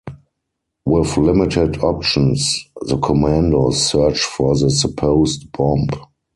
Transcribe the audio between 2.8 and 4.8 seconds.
the commandos search for the